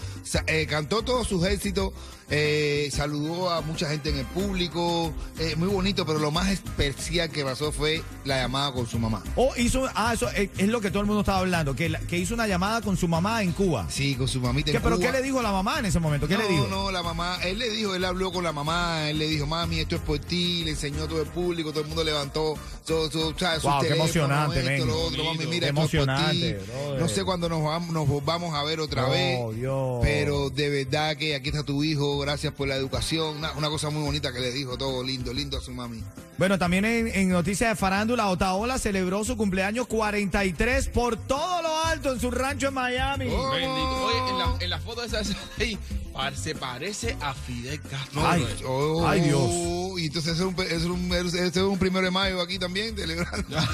Eh, 0.46 0.66
cantó 0.68 1.02
todos 1.02 1.28
sus 1.28 1.44
éxitos, 1.46 1.92
eh, 2.30 2.88
saludó 2.92 3.50
a 3.50 3.60
mucha 3.60 3.88
gente 3.88 4.10
en 4.10 4.18
el 4.18 4.26
público, 4.26 5.12
eh, 5.38 5.54
muy 5.56 5.68
bonito, 5.68 6.04
pero 6.04 6.18
lo 6.18 6.32
más 6.32 6.48
especial 6.50 7.30
que 7.30 7.44
pasó 7.44 7.70
fue 7.70 8.02
la 8.24 8.38
llamada 8.38 8.72
con 8.72 8.86
su 8.88 8.98
mamá. 8.98 9.22
Oh, 9.36 9.52
hizo, 9.56 9.86
ah, 9.94 10.12
eso 10.14 10.28
es, 10.30 10.50
es 10.58 10.66
lo 10.68 10.80
que 10.80 10.90
todo 10.90 11.00
el 11.00 11.06
mundo 11.06 11.20
estaba 11.20 11.38
hablando, 11.38 11.76
que, 11.76 11.88
la- 11.88 12.00
que 12.00 12.18
hizo 12.18 12.34
una 12.34 12.48
llamada 12.48 12.80
con 12.82 12.96
su 12.96 13.06
mamá 13.06 13.42
en 13.44 13.52
Cuba. 13.52 13.86
Sí, 13.88 14.16
con 14.16 14.26
su 14.26 14.40
mamita 14.40 14.72
¿Qué, 14.72 14.78
en 14.78 14.82
¿Pero 14.82 14.96
Cuba. 14.96 15.06
qué 15.06 15.12
le 15.18 15.22
dijo 15.22 15.40
la 15.42 15.52
mamá 15.52 15.78
en 15.78 15.86
ese 15.86 16.00
momento? 16.00 16.26
¿Qué 16.26 16.34
no, 16.36 16.42
le 16.42 16.48
dijo? 16.48 16.66
No, 16.68 16.90
la 16.90 17.04
mamá, 17.04 17.38
él 17.44 17.58
le 17.60 17.70
dijo, 17.70 17.94
él 17.94 18.04
habló 18.04 18.32
con 18.32 18.42
la 18.42 18.52
mamá, 18.52 19.08
él 19.08 19.18
le 19.18 19.28
dijo, 19.28 19.46
mami, 19.46 19.78
esto 19.78 19.94
es 19.94 20.02
por 20.02 20.18
ti, 20.18 20.64
le 20.64 20.72
enseñó 20.72 21.04
a 21.04 21.08
todo 21.08 21.22
el 21.22 21.28
público, 21.28 21.70
todo 21.70 21.82
el 21.82 21.86
mundo 21.86 22.02
levantó 22.02 22.54
su, 22.84 23.08
su, 23.10 23.34
¿sabes? 23.38 23.62
Wow, 23.62 23.80
qué 23.82 23.88
emocionante, 23.94 24.58
esto, 24.58 24.70
men. 24.70 24.86
lo 24.88 25.00
otro, 25.04 25.24
mami, 25.24 25.46
mira, 25.46 25.68
Qué 25.72 25.80
esto 25.80 25.82
es 25.82 25.90
por 25.90 25.98
emocionante, 26.00 26.52
ti. 26.54 26.72
No 26.98 27.08
sé 27.08 27.22
cuándo 27.24 27.48
nos 27.48 27.62
vamos, 27.62 27.90
nos 27.90 28.08
volvamos 28.08 28.52
a 28.54 28.64
ver 28.64 28.80
otra 28.80 29.06
Oh, 29.06 29.10
vez, 29.10 29.56
Dios. 29.56 29.98
pero 30.02 30.15
de 30.24 30.68
verdad 30.70 31.16
que 31.16 31.34
aquí 31.34 31.48
está 31.48 31.62
tu 31.62 31.84
hijo, 31.84 32.18
gracias 32.18 32.52
por 32.52 32.68
la 32.68 32.76
educación. 32.76 33.36
Una 33.56 33.68
cosa 33.68 33.90
muy 33.90 34.02
bonita 34.02 34.32
que 34.32 34.40
le 34.40 34.52
dijo, 34.52 34.78
todo 34.78 35.02
lindo, 35.02 35.32
lindo 35.32 35.58
a 35.58 35.60
su 35.60 35.72
mami. 35.72 36.02
Bueno, 36.38 36.58
también 36.58 36.84
en, 36.84 37.06
en 37.08 37.28
noticias 37.30 37.70
de 37.70 37.76
farándula, 37.76 38.28
Otaola 38.28 38.78
celebró 38.78 39.24
su 39.24 39.36
cumpleaños 39.38 39.86
43 39.86 40.88
por 40.88 41.16
todo 41.16 41.62
lo 41.62 41.84
alto 41.86 42.12
en 42.12 42.20
su 42.20 42.30
rancho 42.30 42.68
en 42.68 42.74
Miami. 42.74 43.26
Oh. 43.30 43.50
Bendito. 43.50 44.04
Oye, 44.04 44.30
en 44.30 44.38
la, 44.38 44.56
en 44.60 44.70
la 44.70 44.78
foto 44.78 45.02
esa 45.02 45.20
ahí, 45.58 45.78
par- 46.12 46.36
se 46.36 46.54
parece 46.54 47.16
a 47.22 47.32
Fidel 47.32 47.80
Castro. 47.80 48.26
Ay, 48.26 48.46
Oh, 48.66 49.06
Ay, 49.08 49.20
Dios. 49.22 49.98
Y 49.98 50.06
entonces 50.08 50.34
es 50.34 50.40
un, 50.40 50.54
es 50.60 50.82
un, 50.84 51.10
es 51.14 51.56
un 51.56 51.78
primero 51.78 52.04
de 52.04 52.10
mayo 52.10 52.40
aquí 52.42 52.58
también, 52.58 52.94
celebrando. 52.96 53.56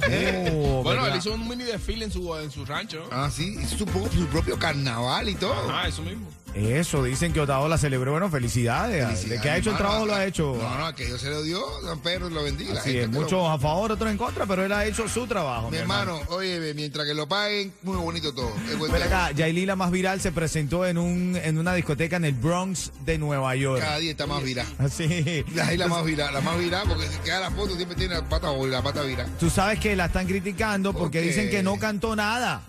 Oh, 0.00 0.82
bueno, 0.84 1.02
¿verdad? 1.02 1.08
él 1.12 1.16
hizo 1.18 1.34
un 1.34 1.46
mini 1.48 1.64
desfile 1.64 2.04
en 2.04 2.12
su, 2.12 2.34
en 2.36 2.50
su 2.50 2.64
rancho. 2.64 3.08
ah, 3.10 3.28
sí, 3.34 3.56
hizo 3.60 3.76
su 3.78 3.84
propio 3.86 4.58
carnaval 4.58 5.28
y 5.28 5.34
todo. 5.34 5.54
Ah, 5.70 5.86
eso 5.88 6.02
mismo. 6.02 6.28
Eso, 6.66 7.02
dicen 7.04 7.32
que 7.32 7.40
Otaola 7.40 7.78
celebró. 7.78 8.12
Bueno, 8.12 8.30
felicidades. 8.30 9.04
Felicidades, 9.04 9.28
De 9.30 9.40
que 9.40 9.50
ha 9.50 9.56
hecho 9.56 9.70
el 9.70 9.76
trabajo, 9.76 10.06
lo 10.06 10.14
ha 10.14 10.24
hecho. 10.24 10.56
No, 10.60 10.78
no, 10.78 10.94
que 10.94 11.06
Dios 11.06 11.20
se 11.20 11.30
lo 11.30 11.42
dio, 11.42 11.64
San 11.84 12.00
Pedro 12.00 12.28
lo 12.30 12.42
bendiga. 12.42 12.74
La 12.74 12.80
es, 12.80 12.84
que 12.84 13.02
lo- 13.06 13.08
muchos 13.20 13.48
a 13.48 13.58
favor, 13.58 13.92
otros 13.92 14.10
en 14.10 14.18
contra, 14.18 14.46
pero 14.46 14.64
él 14.64 14.72
ha 14.72 14.84
hecho 14.84 15.08
su 15.08 15.26
trabajo. 15.26 15.70
Mi 15.70 15.76
hermano, 15.78 16.20
oye, 16.28 16.74
mientras 16.74 17.06
que 17.06 17.14
lo 17.14 17.28
paguen, 17.28 17.72
muy 17.82 17.96
bonito 17.96 18.32
todo. 18.34 18.52
Tema. 18.80 18.96
acá, 19.04 19.30
Yailin, 19.32 19.66
la 19.66 19.76
más 19.76 19.90
viral, 19.90 20.20
se 20.20 20.32
presentó 20.32 20.86
en 20.86 20.98
un 20.98 21.36
en 21.36 21.58
una 21.58 21.74
discoteca 21.74 22.16
en 22.16 22.24
el 22.24 22.34
Bronx 22.34 22.92
de 23.04 23.18
Nueva 23.18 23.54
York. 23.56 23.80
Cada 23.80 23.98
día 23.98 24.10
está 24.10 24.26
más 24.26 24.42
viral. 24.42 24.66
Así. 24.78 25.44
La 25.54 25.72
isla 25.72 25.88
más 25.88 26.04
viral, 26.04 26.32
la 26.32 26.40
más 26.40 26.58
viral, 26.58 26.84
porque 26.88 27.06
si 27.08 27.18
queda 27.18 27.40
la 27.40 27.50
foto 27.50 27.74
siempre 27.76 27.96
tiene 27.96 28.14
la 28.14 28.28
pata, 28.28 28.48
la 28.52 28.82
pata 28.82 29.02
viral. 29.02 29.26
Tú 29.38 29.50
sabes 29.50 29.78
que 29.78 29.94
la 29.96 30.06
están 30.06 30.26
criticando 30.26 30.92
porque 30.92 31.20
dicen 31.20 31.50
que 31.50 31.62
no 31.62 31.78
cantó 31.78 32.14
nada. 32.16 32.62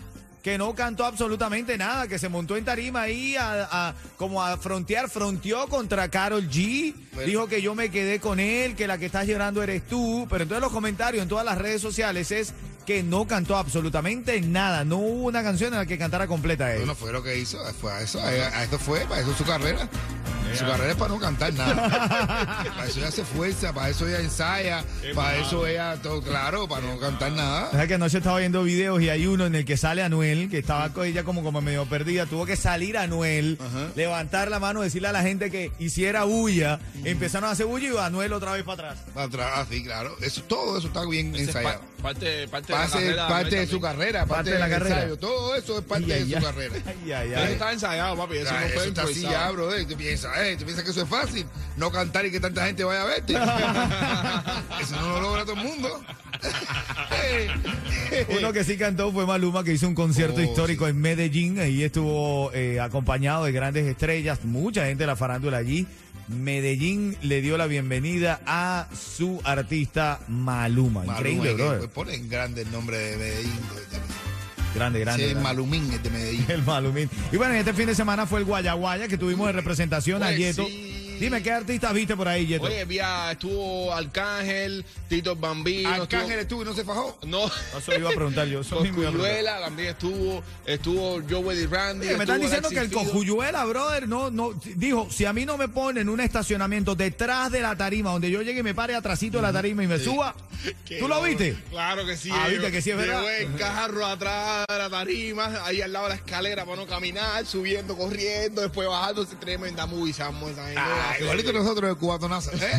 Que 0.43 0.57
no 0.57 0.73
cantó 0.73 1.03
absolutamente 1.05 1.77
nada, 1.77 2.07
que 2.07 2.17
se 2.17 2.29
montó 2.29 2.55
en 2.55 2.63
tarima 2.63 3.01
ahí 3.01 3.35
a, 3.35 3.67
a- 3.89 3.95
como 4.17 4.41
a 4.41 4.55
frontear, 4.57 5.09
fronteó 5.09 5.67
contra 5.67 6.07
Carol 6.09 6.49
G. 6.49 6.93
Bueno. 7.13 7.27
Dijo 7.27 7.47
que 7.47 7.61
yo 7.61 7.75
me 7.75 7.91
quedé 7.91 8.19
con 8.21 8.39
él, 8.39 8.75
que 8.75 8.87
la 8.87 8.97
que 8.97 9.07
estás 9.07 9.27
llorando 9.27 9.61
eres 9.61 9.85
tú. 9.87 10.25
Pero 10.29 10.43
entonces 10.43 10.61
los 10.61 10.71
comentarios 10.71 11.23
en 11.23 11.27
todas 11.29 11.43
las 11.43 11.57
redes 11.57 11.81
sociales 11.81 12.31
es 12.31 12.53
que 12.85 13.03
no 13.03 13.27
cantó 13.27 13.57
absolutamente 13.57 14.39
nada. 14.41 14.85
No 14.85 14.97
hubo 14.97 15.27
una 15.27 15.43
canción 15.43 15.73
en 15.73 15.79
la 15.79 15.85
que 15.85 15.97
cantara 15.97 16.25
completa 16.25 16.71
él. 16.71 16.79
Bueno, 16.79 16.95
fue 16.95 17.11
lo 17.11 17.21
que 17.21 17.37
hizo, 17.37 17.57
fue 17.73 17.91
a 17.91 18.01
eso, 18.01 18.19
a, 18.21 18.27
a 18.29 18.63
esto 18.63 18.79
fue, 18.79 19.01
para 19.01 19.19
eso 19.21 19.31
es 19.31 19.37
su 19.37 19.43
carrera. 19.43 19.89
Su 20.55 20.65
carrera 20.65 20.91
es 20.91 20.95
para 20.97 21.09
no 21.13 21.19
cantar 21.19 21.53
nada. 21.53 22.63
para 22.75 22.85
eso 22.87 22.99
ella 22.99 23.07
hace 23.09 23.23
fuerza, 23.23 23.73
para 23.73 23.89
eso 23.89 24.07
ella 24.07 24.19
ensaya, 24.19 24.83
para 25.15 25.37
eso 25.37 25.65
ella, 25.67 25.95
todo 26.01 26.21
claro, 26.21 26.67
para 26.67 26.85
no 26.85 26.99
cantar 26.99 27.31
nada. 27.31 27.69
O 27.69 27.71
sea 27.75 27.87
que 27.87 27.93
anoche 27.95 28.17
estaba 28.17 28.39
viendo 28.39 28.63
videos 28.63 29.01
y 29.01 29.09
hay 29.09 29.25
uno 29.27 29.45
en 29.45 29.55
el 29.55 29.65
que 29.65 29.77
sale 29.77 30.01
Anuel, 30.03 30.49
que 30.49 30.59
estaba 30.59 30.89
con 30.93 31.05
ella 31.05 31.23
como, 31.23 31.43
como 31.43 31.61
medio 31.61 31.85
perdida. 31.85 32.25
Tuvo 32.25 32.45
que 32.45 32.55
salir 32.55 32.97
Anuel, 32.97 33.57
Ajá. 33.59 33.87
levantar 33.95 34.49
la 34.49 34.59
mano, 34.59 34.81
decirle 34.81 35.07
a 35.07 35.11
la 35.11 35.21
gente 35.21 35.49
que 35.51 35.71
hiciera 35.79 36.23
bulla. 36.23 36.79
Empezaron 37.03 37.49
a 37.49 37.53
hacer 37.53 37.65
bulla 37.65 37.89
y 37.93 37.97
Anuel 37.97 38.33
otra 38.33 38.51
vez 38.53 38.63
para 38.63 38.89
atrás. 38.91 39.05
Para 39.13 39.25
atrás, 39.27 39.67
así, 39.67 39.83
claro. 39.83 40.15
Eso, 40.21 40.43
todo 40.43 40.77
eso 40.77 40.87
está 40.87 41.05
bien 41.05 41.33
Ese 41.33 41.43
es 41.43 41.47
ensayado. 41.49 41.79
pa- 41.79 42.03
parte, 42.03 42.47
parte, 42.47 42.73
de 42.73 42.79
la 42.79 42.87
Parte, 42.87 42.93
carrera 42.97 43.27
parte 43.27 43.49
de 43.49 43.55
Anuel 43.57 43.69
su 43.69 43.81
carrera, 43.81 44.19
parte, 44.25 44.33
Parte 44.35 44.51
de 44.51 44.59
la 44.59 44.65
del 44.67 44.73
carrera. 44.77 44.95
ensayo, 44.97 45.17
todo 45.17 45.55
eso 45.55 45.79
es 45.79 45.85
parte 45.85 46.05
Ay, 46.05 46.11
ay, 46.11 46.23
de 46.23 46.29
su 46.31 46.37
ay. 46.37 46.43
carrera. 46.43 46.75
Ay, 46.87 47.11
ay, 47.13 47.33
Eso 47.33 47.43
está 47.53 47.71
ensayado, 47.73 48.15
papi. 48.17 48.37
Eso 48.37 48.53
no 48.53 48.59
fue 48.69 48.87
está 48.87 49.03
así 49.03 49.21
ya, 49.21 49.51
bro. 49.51 49.73
eh. 49.75 49.85
Tú 50.39 50.45
piensas, 50.45 50.45
eh, 50.45 50.55
tú 50.57 50.65
piensas 50.65 50.83
que 50.83 50.91
eso 50.91 51.01
es 51.03 51.09
fácil. 51.09 51.45
No 51.77 51.91
cantar 51.91 52.25
y 52.25 52.31
que 52.31 52.39
tanta 52.39 52.65
gente 52.65 52.83
vaya 52.83 53.01
a 53.01 53.05
verte. 53.05 53.33
eso 54.81 54.95
no 54.99 55.09
lo 55.13 55.21
logra 55.21 55.43
todo 55.43 55.53
el 55.55 55.63
mundo. 55.63 56.01
Uno 58.39 58.53
que 58.53 58.63
sí 58.63 58.77
cantó 58.77 59.11
fue 59.11 59.25
Maluma, 59.25 59.63
que 59.63 59.73
hizo 59.73 59.87
un 59.87 59.95
concierto 59.95 60.39
Oh, 60.39 60.43
histórico 60.43 60.85
sí. 60.85 60.91
en 60.91 61.01
Medellín. 61.01 61.59
Ahí 61.59 61.83
estuvo 61.83 62.51
eh, 62.53 62.79
acompañado 62.79 63.45
de 63.45 63.51
grandes 63.51 63.85
estrellas, 63.85 64.39
mucha 64.43 64.85
gente 64.85 65.03
de 65.03 65.07
la 65.07 65.15
farándula 65.15 65.57
allí. 65.57 65.85
Medellín 66.27 67.17
le 67.21 67.41
dio 67.41 67.57
la 67.57 67.65
bienvenida 67.65 68.39
a 68.45 68.87
su 68.95 69.41
artista 69.43 70.19
Maluma. 70.27 71.03
Increíble, 71.05 71.51
Maluma, 71.51 71.63
brother. 71.63 71.79
pues, 71.79 71.91
ponen 71.91 72.29
grande 72.29 72.61
el 72.61 72.71
nombre 72.71 72.97
de 72.97 73.17
Medellín. 73.17 73.59
Grande, 74.79 74.99
grande. 75.01 75.23
Sí, 75.23 75.29
grande. 75.31 75.43
Malumín 75.43 75.91
es 75.91 76.01
de 76.03 76.09
Medellín. 76.09 76.45
El 76.49 76.63
Malumín. 76.63 77.09
Y 77.31 77.37
bueno, 77.37 77.53
este 77.53 77.73
fin 77.73 77.85
de 77.87 77.95
semana 77.95 78.25
fue 78.25 78.39
el 78.39 78.45
Guayaguaya 78.45 79.07
que 79.07 79.17
tuvimos 79.17 79.49
en 79.49 79.55
representación 79.55 80.23
a 80.23 80.27
Pues 80.27 80.37
Yeto. 80.37 80.65
sí. 80.65 80.88
Dime, 81.19 81.43
¿qué 81.43 81.51
artistas 81.51 81.93
viste 81.93 82.15
por 82.15 82.27
ahí, 82.27 82.47
Yeto? 82.47 82.63
Oye, 82.63 82.85
vía, 82.85 83.31
estuvo 83.31 83.93
Arcángel, 83.93 84.85
Tito 85.07 85.35
Bambino. 85.35 85.89
Arcángel 85.89 86.39
estuvo 86.39 86.61
y 86.61 86.65
no 86.65 86.73
se 86.73 86.85
fajó. 86.85 87.17
No. 87.25 87.45
Eso 87.77 87.93
iba 87.97 88.09
a 88.09 88.13
preguntar 88.13 88.47
yo. 88.47 88.61
Eso 88.61 88.79
mismo 88.81 89.01
iba 89.01 89.09
a 89.09 89.11
preguntar. 89.11 89.31
Coscuyuela 89.31 89.59
también 89.59 89.89
estuvo, 89.89 90.43
estuvo 90.65 91.21
Joey 91.29 91.59
y 91.59 91.65
Randy. 91.65 92.07
Oye, 92.07 92.17
me 92.17 92.23
están 92.23 92.41
diciendo 92.41 92.69
que 92.69 92.79
el. 92.79 92.91
Cojuyuela, 92.91 93.65
brother, 93.65 94.07
no, 94.07 94.31
no, 94.31 94.53
dijo, 94.75 95.07
si 95.11 95.25
a 95.25 95.33
mí 95.33 95.45
no 95.45 95.57
me 95.57 95.67
ponen 95.67 96.09
un 96.09 96.19
estacionamiento 96.19 96.95
detrás 96.95 97.51
de 97.51 97.61
la 97.61 97.75
tarima, 97.75 98.11
donde 98.11 98.31
yo 98.31 98.41
llegue 98.41 98.61
y 98.61 98.63
me 98.63 98.73
pare 98.73 98.95
atrasito 98.95 99.37
de 99.37 99.43
la 99.43 99.53
tarima 99.53 99.83
y 99.83 99.87
me 99.87 99.99
suba, 99.99 100.35
¿tú 100.99 101.07
lo 101.07 101.21
viste? 101.21 101.57
Claro 101.69 102.05
que 102.05 102.15
sí. 102.15 102.29
Ah, 102.33 102.47
viste 102.47 102.71
que 102.71 102.81
sí 102.81 102.91
es 102.91 102.97
verdad. 102.97 103.39
El 103.39 103.55
carro 103.55 104.05
atrás 104.05 104.65
de 104.67 104.77
la 104.77 104.89
tarima, 104.89 105.65
ahí 105.65 105.81
al 105.81 105.91
lado 105.91 106.05
de 106.05 106.09
la 106.09 106.15
escalera 106.15 106.65
para 106.65 106.77
no 106.77 106.87
caminar, 106.87 107.45
subiendo, 107.45 107.97
corriendo, 107.97 108.61
después 108.61 108.87
bajando, 108.87 109.25
tremenda 109.25 109.85
movie, 109.85 110.11
esa 110.11 110.31
gente. 110.31 110.75
Ah, 110.77 111.08
igualito 111.19 111.53
nosotros 111.53 111.89
el 111.89 111.97
cubatonazo. 111.97 112.51
¿eh? 112.53 112.57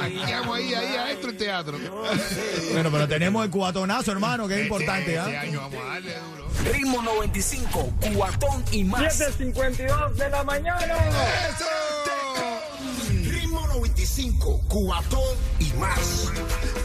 Aquí 0.00 0.20
vamos 0.32 0.56
ahí, 0.56 0.74
ahí 0.74 0.96
adentro 0.96 1.30
el 1.30 1.36
teatro. 1.36 1.78
Bueno, 2.72 2.90
pero 2.90 3.08
tenemos 3.08 3.44
el 3.44 3.50
cubatonazo, 3.50 4.12
hermano, 4.12 4.48
que 4.48 4.54
es 4.56 4.62
importante, 4.62 5.16
Este 5.16 5.36
¿ah? 5.36 5.40
año 5.40 5.60
vamos 5.60 5.84
a 5.84 5.88
darle 5.94 6.14
duro. 6.14 6.44
Ritmo 6.72 7.02
95, 7.02 7.92
cuatón 8.14 8.64
y 8.70 8.84
más. 8.84 9.20
7.52 9.20 10.12
de 10.14 10.30
la 10.30 10.44
mañana. 10.44 10.94
¡Eso! 11.48 11.64
Ritmo 13.74 13.86
95, 13.86 14.60
cuatón 14.68 15.20
y 15.58 15.72
más. 15.74 16.30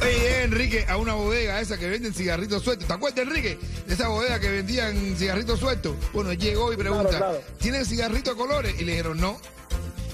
Oye, 0.02 0.44
Enrique, 0.44 0.86
a 0.88 0.98
una 0.98 1.14
bodega 1.14 1.60
esa 1.62 1.78
que 1.78 1.88
venden 1.88 2.14
cigarritos 2.14 2.64
sueltos. 2.64 2.88
¿Te 2.88 2.94
acuerdas, 2.94 3.26
Enrique? 3.28 3.60
De 3.88 3.94
esa 3.94 4.08
bodega 4.08 4.40
que 4.40 4.50
vendían 4.50 5.16
cigarritos 5.18 5.60
sueltos. 5.60 5.96
Bueno, 6.14 6.32
él 6.32 6.38
llegó 6.38 6.74
y 6.74 6.78
pregunta, 6.78 7.10
Claro, 7.10 7.26
claro. 7.40 7.58
¿tienen 7.60 7.86
cigarritos 7.86 8.36
de 8.36 8.42
colores? 8.42 8.76
Y 8.80 8.86
le 8.86 8.92
dijeron, 8.94 9.20
no. 9.20 9.40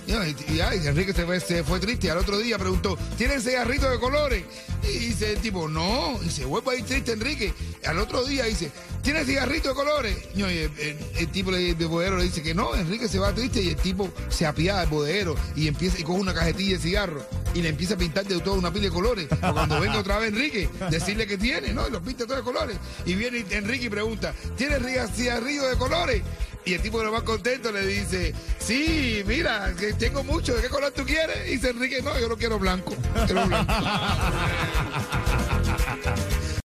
Y, 0.07 0.59
ay, 0.59 0.85
Enrique 0.85 1.13
se 1.13 1.63
fue, 1.63 1.79
triste. 1.79 2.11
Al 2.11 2.17
otro 2.19 2.37
día 2.37 2.57
preguntó, 2.57 2.97
¿tienen 3.17 3.41
cigarritos 3.41 3.91
de 3.91 3.99
colores? 3.99 4.43
Y 4.83 4.99
dice 4.99 5.33
el 5.33 5.39
tipo, 5.39 5.67
no. 5.67 6.19
Y 6.23 6.29
se 6.29 6.45
vuelve 6.45 6.71
ahí 6.71 6.83
triste, 6.83 7.13
Enrique. 7.13 7.53
Al 7.85 7.97
otro 7.99 8.23
día 8.23 8.45
dice, 8.45 8.71
¿tienen 9.01 9.25
cigarritos 9.25 9.69
de 9.69 9.75
colores? 9.75 10.17
Y 10.35 10.43
oye, 10.43 10.65
el, 10.65 10.97
el 11.17 11.27
tipo, 11.29 11.51
el 11.51 11.75
bodeguero 11.75 12.17
le 12.17 12.23
dice 12.23 12.43
que 12.43 12.53
no. 12.53 12.75
Enrique 12.75 13.07
se 13.07 13.19
va 13.19 13.33
triste 13.33 13.61
y 13.61 13.69
el 13.69 13.75
tipo 13.77 14.09
se 14.29 14.45
apiada 14.45 14.81
del 14.81 14.89
bodeguero 14.89 15.35
y 15.55 15.67
empieza 15.67 15.99
y 15.99 16.03
coge 16.03 16.19
una 16.19 16.33
cajetilla 16.33 16.77
de 16.77 16.83
cigarro 16.83 17.25
y 17.55 17.61
le 17.61 17.69
empieza 17.69 17.95
a 17.95 17.97
pintar 17.97 18.25
de 18.25 18.39
toda 18.41 18.57
una 18.57 18.71
pila 18.71 18.85
de 18.85 18.91
colores. 18.91 19.27
Cuando 19.39 19.79
venga 19.79 19.97
otra 19.97 20.19
vez 20.19 20.29
Enrique, 20.29 20.69
decirle 20.91 21.25
que 21.25 21.37
tiene, 21.37 21.73
¿no? 21.73 21.87
Y 21.87 21.91
los 21.91 22.01
pinta 22.03 22.25
todos 22.25 22.37
de 22.37 22.43
colores. 22.43 22.77
Y 23.05 23.15
viene 23.15 23.45
Enrique 23.49 23.85
y 23.85 23.89
pregunta, 23.89 24.33
¿tienes 24.57 24.81
cigarrillos 25.15 25.69
de 25.69 25.77
colores? 25.77 26.21
Y 26.65 26.73
el 26.73 26.81
tipo 26.81 27.03
lo 27.03 27.11
más 27.11 27.21
contento 27.21 27.71
le 27.71 27.85
dice, 27.85 28.33
sí, 28.57 29.23
mira, 29.27 29.71
que 29.79 29.93
tengo 29.93 30.23
mucho, 30.23 30.55
¿de 30.55 30.63
qué 30.63 30.69
color 30.69 30.91
tú 30.91 31.05
quieres? 31.05 31.47
Y 31.47 31.51
dice 31.51 31.69
Enrique, 31.69 32.01
no, 32.01 32.19
yo 32.19 32.27
lo 32.27 32.37
quiero 32.37 32.57
blanco. 32.57 32.95
Quiero 33.27 33.45
blanco. 33.45 33.71